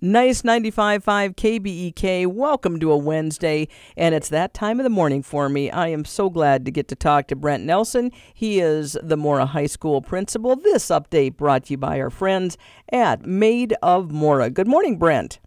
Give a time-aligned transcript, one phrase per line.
[0.00, 2.28] Nice 95.5 KBEK.
[2.28, 5.72] Welcome to a Wednesday, and it's that time of the morning for me.
[5.72, 8.12] I am so glad to get to talk to Brent Nelson.
[8.32, 10.54] He is the Mora High School principal.
[10.54, 12.56] This update brought to you by our friends
[12.92, 14.50] at Maid of Mora.
[14.50, 15.40] Good morning, Brent.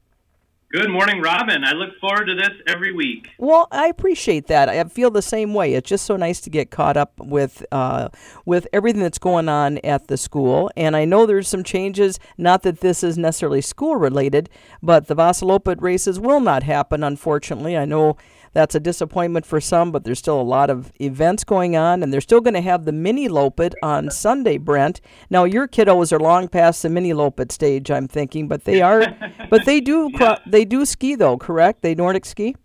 [0.71, 1.65] Good morning, Robin.
[1.65, 3.27] I look forward to this every week.
[3.37, 4.69] Well, I appreciate that.
[4.69, 5.73] I feel the same way.
[5.73, 8.07] It's just so nice to get caught up with uh,
[8.45, 10.71] with everything that's going on at the school.
[10.77, 12.19] And I know there's some changes.
[12.37, 14.49] Not that this is necessarily school related,
[14.81, 17.03] but the Vasaloppet races will not happen.
[17.03, 18.15] Unfortunately, I know
[18.53, 22.11] that's a disappointment for some, but there's still a lot of events going on, and
[22.13, 24.99] they're still going to have the mini Loppet on Sunday, Brent.
[25.29, 29.05] Now, your kiddos are long past the mini Loppet stage, I'm thinking, but they are,
[29.49, 30.35] but they do, Yeah.
[30.45, 31.81] they do ski though, correct?
[31.81, 32.55] They Nordic ski.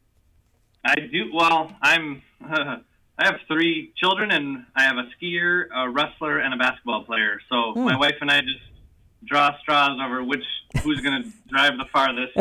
[0.84, 1.72] I do well.
[1.82, 2.22] I'm.
[3.18, 7.40] I have three children, and I have a skier, a wrestler, and a basketball player.
[7.48, 7.84] So Hmm.
[7.86, 8.60] my wife and I just
[9.24, 10.44] draw straws over which
[10.82, 12.36] who's going to drive the farthest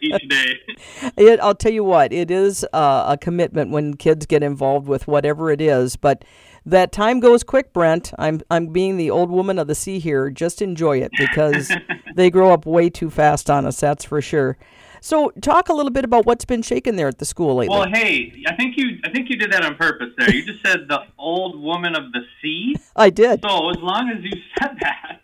[0.02, 0.54] each day.
[1.16, 5.06] It, I'll tell you what, it is uh, a commitment when kids get involved with
[5.06, 6.24] whatever it is, but
[6.66, 8.12] that time goes quick, Brent.
[8.18, 10.30] I'm I'm being the old woman of the sea here.
[10.30, 11.70] Just enjoy it because
[12.14, 13.80] they grow up way too fast on us.
[13.80, 14.56] That's for sure.
[15.00, 17.76] So, talk a little bit about what's been shaking there at the school lately.
[17.76, 18.98] Well, hey, I think you.
[19.04, 20.08] I think you did that on purpose.
[20.16, 22.76] There, you just said the old woman of the sea.
[22.96, 23.42] I did.
[23.42, 25.20] So as long as you said that,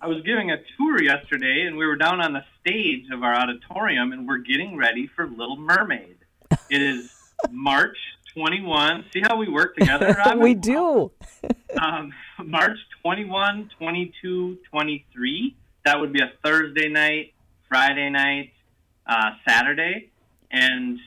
[0.00, 3.34] I was giving a tour yesterday, and we were down on the stage of our
[3.34, 6.16] auditorium, and we're getting ready for Little Mermaid.
[6.70, 7.12] It is
[7.50, 7.96] March
[8.34, 9.06] 21.
[9.12, 10.40] See how we work together, Robin?
[10.40, 11.10] we do.
[11.80, 12.12] Um,
[12.44, 15.56] March 21, 22, 23.
[15.84, 17.32] That would be a Thursday night,
[17.68, 18.52] Friday night,
[19.06, 20.10] uh, Saturday,
[20.50, 20.98] and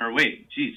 [0.00, 0.74] or wait, geez,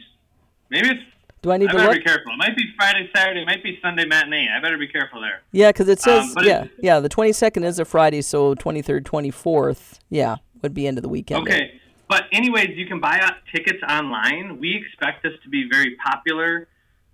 [0.69, 1.01] maybe it's.
[1.41, 1.97] Do I need I to better look?
[1.97, 2.33] be careful.
[2.33, 3.41] It might be Friday, Saturday.
[3.41, 4.47] It might be Sunday matinee.
[4.55, 5.41] I better be careful there.
[5.51, 6.99] Yeah, because it says Um, yeah, yeah.
[6.99, 11.01] The twenty second is a Friday, so twenty third, twenty fourth, yeah, would be into
[11.01, 11.47] the weekend.
[11.47, 11.79] Okay.
[12.07, 14.59] But anyways, you can buy out tickets online.
[14.59, 16.67] We expect this to be very popular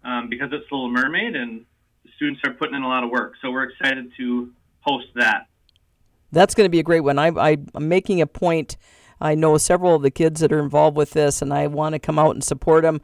[0.04, 1.66] um, because it's Little Mermaid, and
[2.04, 3.36] the students are putting in a lot of work.
[3.42, 4.52] So we're excited to
[4.82, 5.48] host that.
[6.32, 7.20] That's going to be a great one.
[7.20, 8.76] I, I, I'm making a point.
[9.22, 12.00] I know several of the kids that are involved with this, and I want to
[12.00, 13.00] come out and support them.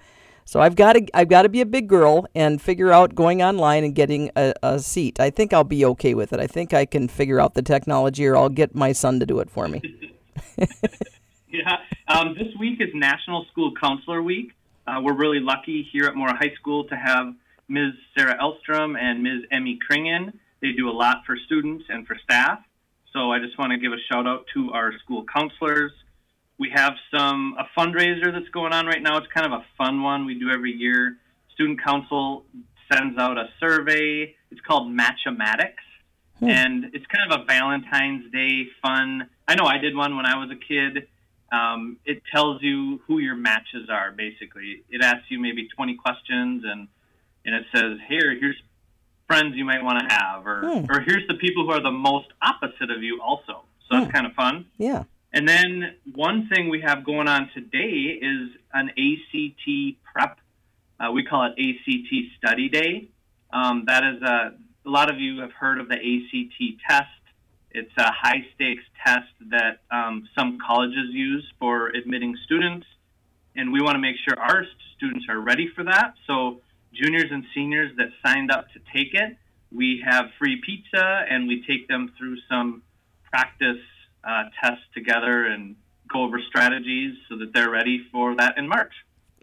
[0.45, 3.41] So I've got to, I've got to be a big girl and figure out going
[3.41, 5.19] online and getting a, a seat.
[5.19, 6.39] I think I'll be okay with it.
[6.39, 9.39] I think I can figure out the technology, or I'll get my son to do
[9.39, 9.81] it for me.
[11.53, 11.77] Yeah.
[12.07, 14.53] Um, this week is National School Counselor Week.
[14.87, 17.27] Uh, we're really lucky here at Mora High School to have
[17.67, 17.93] Ms.
[18.17, 19.43] Sarah Elstrom and Ms.
[19.51, 20.33] Emmy Kringen.
[20.63, 22.57] They do a lot for students and for staff.
[23.13, 25.91] So I just want to give a shout out to our school counselors.
[26.59, 29.17] We have some a fundraiser that's going on right now.
[29.17, 31.17] It's kind of a fun one we do every year.
[31.53, 32.45] Student council
[32.91, 34.35] sends out a survey.
[34.51, 35.83] It's called Matchematics,
[36.41, 39.29] and it's kind of a Valentine's Day fun.
[39.47, 41.07] I know I did one when I was a kid.
[41.51, 44.11] Um, it tells you who your matches are.
[44.11, 46.87] Basically, it asks you maybe 20 questions, and
[47.45, 48.55] and it says here here's
[49.27, 50.85] friends you might want to have, or Hmm.
[50.91, 53.63] or here's the people who are the most opposite of you also.
[53.89, 54.11] So that's Hmm.
[54.11, 54.65] kind of fun.
[54.77, 55.03] Yeah.
[55.33, 60.37] And then one thing we have going on today is an ACT prep.
[60.99, 63.09] Uh, we call it ACT Study Day.
[63.51, 64.53] Um, that is a,
[64.85, 67.09] a lot of you have heard of the ACT test.
[67.71, 72.85] It's a high stakes test that um, some colleges use for admitting students,
[73.55, 76.13] and we want to make sure our students are ready for that.
[76.27, 76.61] So
[76.93, 79.35] juniors and seniors that signed up to take it,
[79.71, 82.83] we have free pizza, and we take them through some
[83.31, 83.81] practice
[84.23, 85.75] uh, tests together and
[86.11, 88.93] go over strategies so that they're ready for that in March.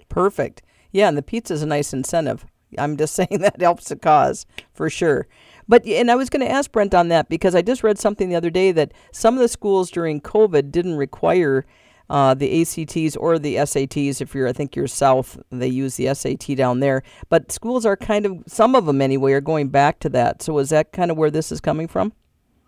[0.09, 0.63] Perfect.
[0.93, 2.47] Yeah, and the pizza is a nice incentive.
[2.79, 5.27] I'm just saying that helps the cause for sure.
[5.69, 8.29] But and I was going to ask Brent on that because I just read something
[8.29, 11.65] the other day that some of the schools during COVID didn't require
[12.09, 14.21] uh, the ACTs or the SATs.
[14.21, 17.05] If you're, I think you're south, they use the SAT down there.
[17.29, 20.43] But schools are kind of some of them anyway are going back to that.
[20.43, 22.13] So is that kind of where this is coming from?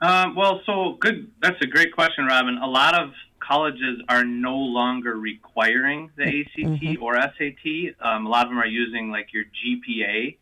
[0.02, 1.30] Um, well, so good.
[1.40, 2.58] That's a great question, Robin.
[2.58, 7.94] A lot of colleges are no longer requiring the ACT or SAT.
[8.00, 10.36] Um, a lot of them are using like your GPA,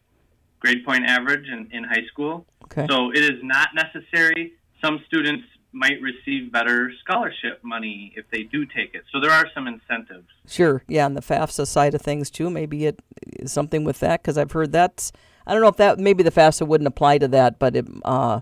[0.61, 2.46] grade point average, in, in high school.
[2.64, 2.87] Okay.
[2.88, 4.55] So it is not necessary.
[4.82, 9.05] Some students might receive better scholarship money if they do take it.
[9.12, 10.26] So there are some incentives.
[10.46, 10.82] Sure.
[10.88, 12.49] Yeah, and the FAFSA side of things too.
[12.49, 13.00] Maybe it
[13.38, 15.12] is something with that because I've heard that's.
[15.46, 18.40] I don't know if that maybe the FAFSA wouldn't apply to that, but it, uh,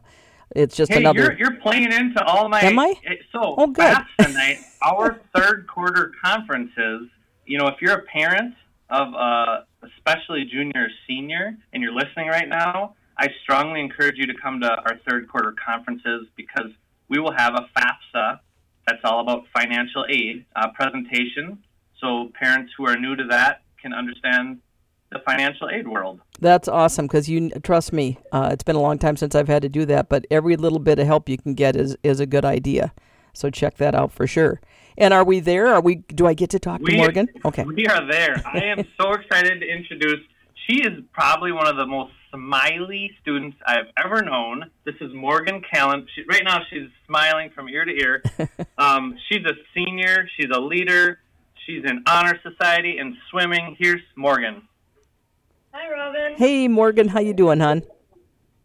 [0.55, 1.21] it's just Hey, another.
[1.21, 2.61] you're you're playing into all my.
[2.61, 2.95] Am I?
[3.33, 3.97] So Oh, good.
[4.21, 4.59] tonight.
[4.83, 7.09] Our third quarter conferences.
[7.47, 8.55] You know, if you're a parent
[8.91, 14.27] of a especially junior or senior, and you're listening right now, I strongly encourage you
[14.27, 16.71] to come to our third quarter conferences because
[17.09, 18.41] we will have a FAFSA
[18.87, 21.59] that's all about financial aid uh, presentation.
[22.01, 24.61] So parents who are new to that can understand
[25.11, 26.21] the financial aid world.
[26.41, 28.19] That's awesome because you trust me.
[28.33, 30.79] Uh, it's been a long time since I've had to do that, but every little
[30.79, 32.93] bit of help you can get is is a good idea.
[33.33, 34.61] So check that out for sure.
[34.97, 35.69] And are we there?
[35.69, 35.97] Are we?
[35.97, 37.29] Do I get to talk we, to Morgan?
[37.45, 38.43] Okay, we are there.
[38.45, 40.21] I am so excited to introduce.
[40.67, 44.71] She is probably one of the most smiley students I've ever known.
[44.85, 46.07] This is Morgan Calander.
[46.15, 48.23] She, right now, she's smiling from ear to ear.
[48.77, 50.29] Um, she's a senior.
[50.37, 51.19] She's a leader.
[51.67, 53.77] She's in honor society and swimming.
[53.77, 54.68] Here's Morgan.
[55.81, 56.35] Hi, Robin.
[56.37, 57.85] Hey, Morgan, how you doing, hon?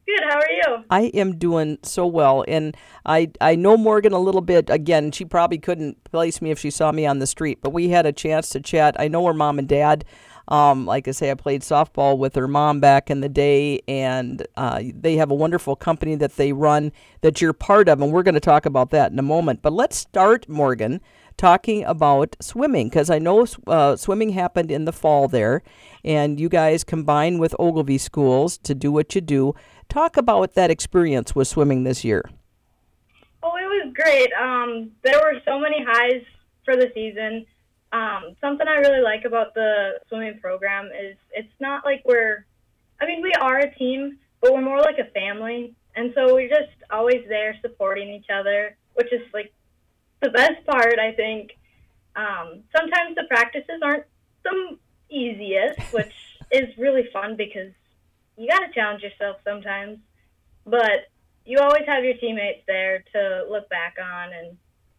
[0.07, 0.23] Good.
[0.27, 0.83] How are you?
[0.89, 2.75] I am doing so well, and
[3.05, 4.67] I I know Morgan a little bit.
[4.71, 7.89] Again, she probably couldn't place me if she saw me on the street, but we
[7.89, 8.95] had a chance to chat.
[8.97, 10.05] I know her mom and dad.
[10.47, 14.45] Um, like I say, I played softball with her mom back in the day, and
[14.57, 16.91] uh, they have a wonderful company that they run
[17.21, 19.61] that you're part of, and we're going to talk about that in a moment.
[19.61, 20.99] But let's start, Morgan,
[21.37, 25.63] talking about swimming because I know uh, swimming happened in the fall there,
[26.03, 29.55] and you guys combine with Ogilvie schools to do what you do.
[29.87, 32.29] Talk about that experience with swimming this year.
[33.41, 34.31] Oh, it was great.
[34.33, 36.23] Um, there were so many highs
[36.65, 37.45] for the season.
[37.93, 42.43] Um, something I really like about the swimming program is it's not like we're,
[42.99, 45.75] I mean, we are a team, but we're more like a family.
[45.95, 49.53] And so we're just always there supporting each other, which is like
[50.21, 51.51] the best part, I think.
[52.15, 54.05] Um, sometimes the practices aren't
[54.43, 54.77] the
[55.11, 56.13] easiest, which
[56.51, 57.71] is really fun because
[58.37, 59.99] you got to challenge yourself sometimes.
[60.65, 61.11] But
[61.45, 64.57] you always have your teammates there to look back on, and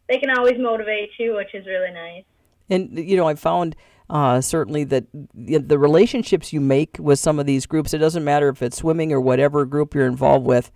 [0.09, 2.25] they can always motivate you, which is really nice.
[2.71, 3.77] And you know, I found
[4.11, 8.49] uh, certainly that the relationships you make with some of these groups, it doesn't matter
[8.49, 10.71] if it's swimming or whatever group you're involved with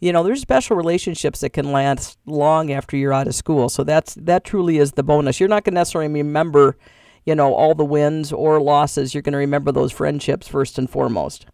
[0.00, 3.68] you know, there's special relationships that can last long after you're out of school.
[3.68, 5.38] So that's that truly is the bonus.
[5.38, 6.78] You're not going to necessarily remember,
[7.26, 9.14] you know, all the wins or losses.
[9.14, 11.46] You're going to remember those friendships first and foremost.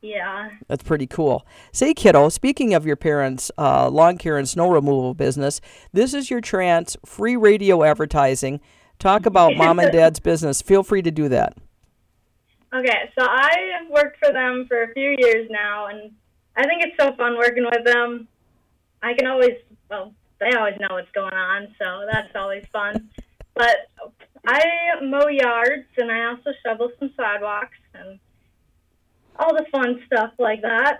[0.00, 0.50] Yeah.
[0.68, 1.44] That's pretty cool.
[1.72, 5.60] Say, kiddo, speaking of your parents' uh, lawn care and snow removal business,
[5.92, 8.60] this is your chance, free radio advertising.
[8.98, 10.60] Talk about mom and dad's business.
[10.60, 11.56] Feel free to do that.
[12.74, 13.54] Okay, so I
[13.90, 16.10] worked for them for a few years now, and
[16.56, 18.28] I think it's so fun working with them.
[19.02, 19.54] I can always,
[19.88, 23.08] well, they always know what's going on, so that's always fun.
[23.54, 23.88] But
[24.46, 24.62] I
[25.02, 28.18] mow yards and I also shovel some sidewalks and
[29.38, 30.98] all the fun stuff like that.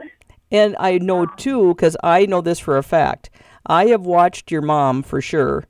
[0.51, 3.31] And I know too, because I know this for a fact.
[3.67, 5.65] I have watched your mom for sure.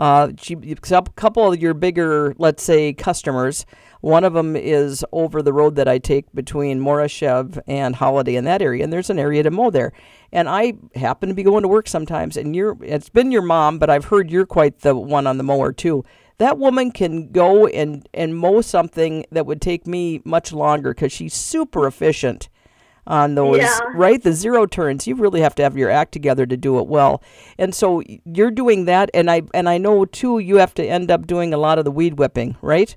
[0.00, 3.66] Uh, a couple of your bigger, let's say, customers
[4.00, 8.44] one of them is over the road that I take between Morashev and Holiday in
[8.44, 9.92] that area, and there's an area to mow there.
[10.32, 13.78] And I happen to be going to work sometimes, and you're it's been your mom,
[13.78, 16.04] but I've heard you're quite the one on the mower too.
[16.38, 21.12] That woman can go and and mow something that would take me much longer because
[21.12, 22.48] she's super efficient
[23.06, 23.78] on those Yeah.
[23.94, 26.86] right the zero turns you really have to have your act together to do it
[26.86, 27.22] well
[27.58, 31.10] and so you're doing that and i and i know too you have to end
[31.10, 32.96] up doing a lot of the weed whipping right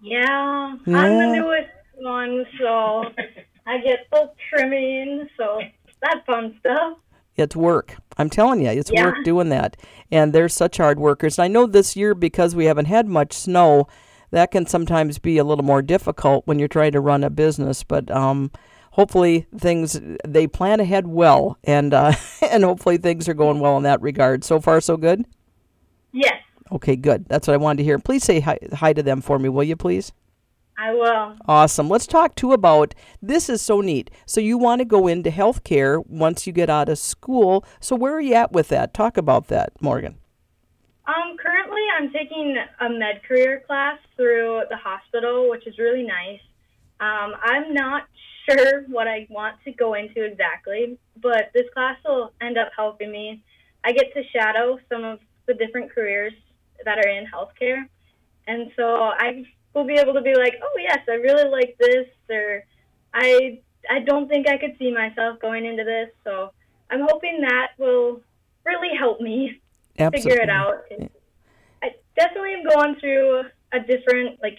[0.00, 3.04] Yeah, I'm the newest one, so
[3.66, 5.60] I get the trimming, so
[6.02, 6.98] that fun stuff.
[7.36, 7.96] It's work.
[8.18, 9.06] I'm telling you, it's Yeah.
[9.06, 9.76] work doing that.
[10.12, 11.38] And they're such hard workers.
[11.38, 13.88] And I know this year, because we haven't had much snow,
[14.30, 17.82] that can sometimes be a little more difficult when you're trying to run a business.
[17.82, 18.50] But um,
[18.96, 22.12] hopefully, things they plan ahead well, and uh,
[22.50, 24.42] and hopefully things are going well in that regard.
[24.42, 25.24] So far, so good.
[26.12, 26.40] Yes,
[26.72, 27.26] Okay, good.
[27.28, 27.98] That's what I wanted to hear.
[27.98, 30.12] Please say hi, hi to them for me, will you, please?
[30.78, 31.36] I will.
[31.48, 31.88] Awesome.
[31.88, 34.10] Let's talk too about this is so neat.
[34.26, 37.64] So you want to go into healthcare once you get out of school.
[37.80, 38.92] So where are you at with that?
[38.92, 40.16] Talk about that, Morgan.
[41.06, 46.40] Um, currently, I'm taking a med career class through the hospital, which is really nice.
[46.98, 48.02] Um, I'm not
[48.48, 53.10] sure what I want to go into exactly, but this class will end up helping
[53.10, 53.42] me.
[53.84, 56.32] I get to shadow some of the different careers
[56.84, 57.86] that are in healthcare,
[58.46, 62.06] and so I will be able to be like, oh yes, I really like this,
[62.30, 62.64] or
[63.14, 63.60] I
[63.90, 66.10] I don't think I could see myself going into this.
[66.24, 66.52] So
[66.90, 68.20] I'm hoping that will
[68.64, 69.60] really help me
[69.98, 70.30] Absolutely.
[70.30, 70.84] figure it out.
[71.82, 74.58] I definitely am going through a different like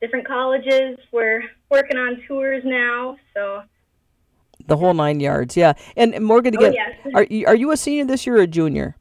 [0.00, 0.98] different colleges.
[1.12, 3.62] We're working on tours now, so
[4.66, 5.56] The whole nine yards.
[5.56, 5.74] Yeah.
[5.96, 8.42] And, and Morgan oh again, yes, are you, are you a senior this year or
[8.42, 8.96] a junior?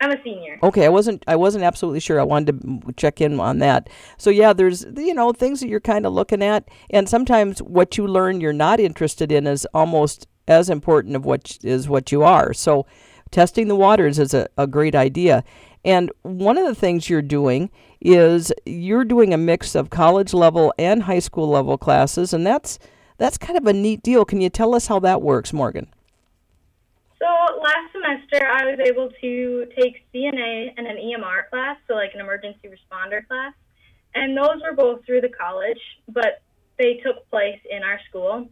[0.00, 0.58] I'm a senior.
[0.62, 2.20] Okay, I wasn't I wasn't absolutely sure.
[2.20, 3.90] I wanted to check in on that.
[4.16, 7.98] So yeah, there's you know things that you're kind of looking at, and sometimes what
[7.98, 12.22] you learn you're not interested in is almost as important of what is what you
[12.22, 12.52] are.
[12.52, 12.86] So
[13.32, 15.42] testing the waters is a, a great idea.
[15.84, 20.72] And one of the things you're doing is you're doing a mix of college level
[20.78, 22.78] and high school level classes, and that's
[23.16, 24.24] that's kind of a neat deal.
[24.24, 25.88] Can you tell us how that works, Morgan?
[27.18, 27.26] So
[27.60, 32.20] last semester, I was able to take CNA and an EMR class, so like an
[32.20, 33.52] emergency responder class,
[34.14, 36.42] and those were both through the college, but
[36.78, 38.48] they took place in our school.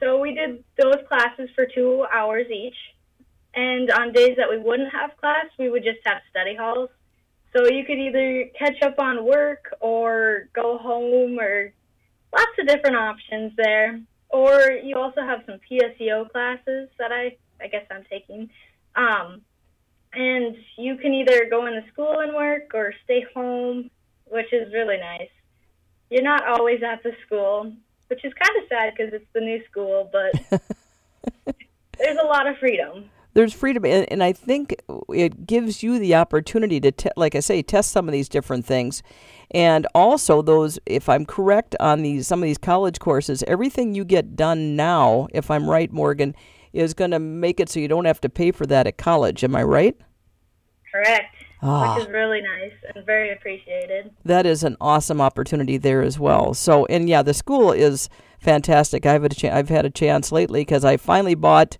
[0.00, 2.76] So we did those classes for two hours each,
[3.54, 6.90] and on days that we wouldn't have class, we would just have study halls.
[7.52, 11.72] So you could either catch up on work or go home or
[12.32, 14.00] lots of different options there.
[14.28, 18.50] Or you also have some PSEO classes that I, I guess I'm taking.
[18.94, 19.40] Um,
[20.12, 23.90] and you can either go into school and work or stay home,
[24.26, 25.30] which is really nice.
[26.10, 27.72] You're not always at the school,
[28.08, 30.60] which is kind of sad because it's the new school, but
[31.98, 34.74] there's a lot of freedom there's freedom and, and, i think
[35.10, 38.66] it gives you the opportunity to te- like i say test some of these different
[38.66, 39.02] things.
[39.52, 44.04] And also those if i'm correct on these some of these college courses everything you
[44.04, 46.34] get done now if i'm right morgan
[46.72, 49.42] is going to make it so you don't have to pay for that at college.
[49.44, 49.96] Am i right?
[50.92, 51.34] Correct.
[51.62, 51.94] Ah.
[51.96, 54.10] which is really nice and very appreciated.
[54.24, 56.54] That is an awesome opportunity there as well.
[56.54, 58.08] So and yeah the school is
[58.40, 59.06] fantastic.
[59.06, 61.78] I've had a, ch- I've had a chance lately because i finally bought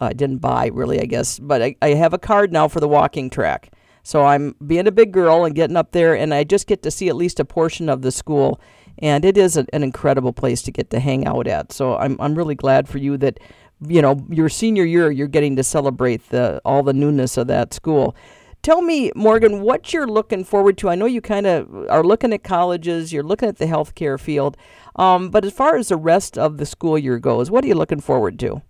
[0.00, 2.88] I didn't buy really, I guess, but I, I have a card now for the
[2.88, 3.72] walking track.
[4.02, 6.90] So I'm being a big girl and getting up there, and I just get to
[6.90, 8.60] see at least a portion of the school.
[8.98, 11.72] And it is a, an incredible place to get to hang out at.
[11.72, 13.40] So I'm, I'm really glad for you that,
[13.86, 17.72] you know, your senior year, you're getting to celebrate the all the newness of that
[17.72, 18.14] school.
[18.62, 20.90] Tell me, Morgan, what you're looking forward to.
[20.90, 24.58] I know you kind of are looking at colleges, you're looking at the healthcare field,
[24.96, 27.74] um, but as far as the rest of the school year goes, what are you
[27.74, 28.60] looking forward to?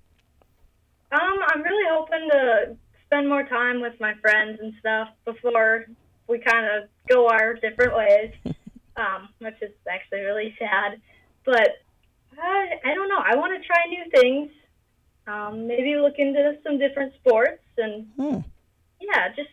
[2.30, 2.76] To
[3.06, 5.86] spend more time with my friends and stuff before
[6.28, 8.32] we kind of go our different ways,
[8.96, 11.00] um, which is actually really sad.
[11.44, 11.82] But
[12.40, 13.22] I, I don't know.
[13.24, 14.50] I want to try new things.
[15.26, 18.38] Um, maybe look into some different sports and hmm.
[19.00, 19.50] yeah, just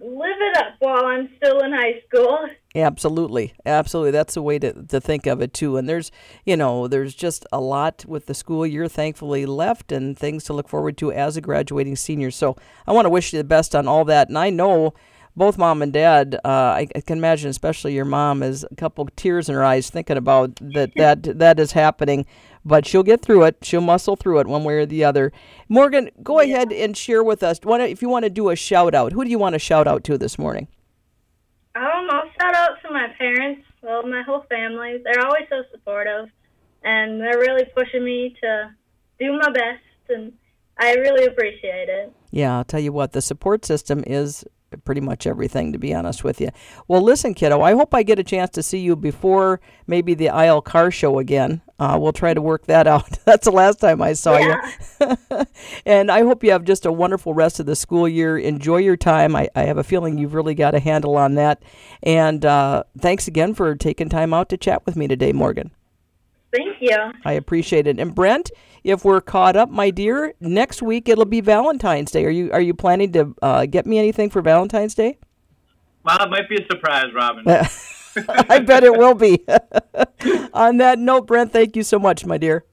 [0.00, 2.48] live it up while I'm still in high school.
[2.74, 3.52] Absolutely.
[3.66, 4.10] Absolutely.
[4.10, 5.76] That's the way to, to think of it, too.
[5.76, 6.10] And there's,
[6.44, 10.52] you know, there's just a lot with the school year thankfully left and things to
[10.52, 12.30] look forward to as a graduating senior.
[12.30, 14.28] So I want to wish you the best on all that.
[14.28, 14.94] And I know
[15.36, 19.08] both mom and dad, uh, I, I, can imagine, especially your mom, is a couple
[19.16, 22.26] tears in her eyes thinking about that that that is happening.
[22.64, 23.56] But she'll get through it.
[23.62, 25.32] She'll muscle through it one way or the other.
[25.68, 26.54] Morgan, go yeah.
[26.54, 27.58] ahead and share with us.
[27.64, 30.04] If you want to do a shout out, who do you want to shout out
[30.04, 30.68] to this morning?
[31.74, 35.00] Um, I'll shout out to my parents, well, my whole family.
[35.04, 36.28] They're always so supportive,
[36.82, 38.74] and they're really pushing me to
[39.20, 40.32] do my best, and
[40.78, 42.12] I really appreciate it.
[42.32, 44.44] Yeah, I'll tell you what, the support system is
[44.84, 46.48] pretty much everything, to be honest with you.
[46.88, 50.28] Well, listen, kiddo, I hope I get a chance to see you before maybe the
[50.28, 51.62] Isle Car Show again.
[51.80, 53.08] Uh, we'll try to work that out.
[53.24, 54.70] That's the last time I saw yeah.
[55.00, 55.44] you.
[55.86, 58.36] and I hope you have just a wonderful rest of the school year.
[58.36, 59.34] Enjoy your time.
[59.34, 61.62] I, I have a feeling you've really got a handle on that.
[62.02, 65.70] And uh, thanks again for taking time out to chat with me today, Morgan.
[66.54, 66.96] Thank you.
[67.24, 67.98] I appreciate it.
[67.98, 68.50] And Brent,
[68.84, 72.26] if we're caught up, my dear, next week it'll be Valentine's Day.
[72.26, 75.18] Are you are you planning to uh, get me anything for Valentine's Day?
[76.04, 77.44] Well, it might be a surprise, Robin.
[78.28, 79.44] I bet it will be.
[80.52, 82.64] On that note, Brent, thank you so much, my dear.